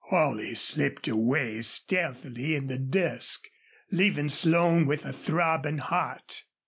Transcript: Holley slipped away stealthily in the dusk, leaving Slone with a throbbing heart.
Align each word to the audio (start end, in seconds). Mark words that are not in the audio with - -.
Holley 0.05 0.55
slipped 0.55 1.07
away 1.07 1.61
stealthily 1.61 2.55
in 2.55 2.65
the 2.65 2.79
dusk, 2.79 3.47
leaving 3.91 4.29
Slone 4.29 4.87
with 4.87 5.05
a 5.05 5.13
throbbing 5.13 5.77
heart. 5.77 6.43